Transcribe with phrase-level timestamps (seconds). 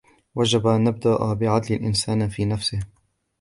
[0.35, 2.79] وَجَبَ أَنْ نَبْدَأَ بِعَدْلِ الْإِنْسَانِ فِي نَفْسِهِ